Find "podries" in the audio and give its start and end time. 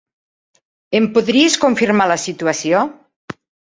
1.19-1.59